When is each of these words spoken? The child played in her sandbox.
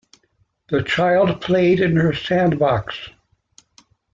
The 0.69 0.81
child 0.81 1.41
played 1.41 1.79
in 1.79 1.95
her 1.95 2.11
sandbox. 2.11 2.97